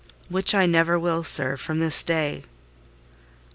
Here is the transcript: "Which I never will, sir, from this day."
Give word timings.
"Which 0.29 0.55
I 0.55 0.65
never 0.65 0.97
will, 0.97 1.23
sir, 1.23 1.55
from 1.55 1.79
this 1.79 2.01
day." 2.01 2.41